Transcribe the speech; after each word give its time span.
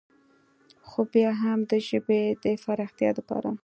خو 0.87 0.99
بيا 1.13 1.29
هم 1.41 1.59
د 1.71 1.73
ژبې 1.89 2.21
د 2.43 2.45
فراختيا 2.63 3.09
دپاره 3.17 3.49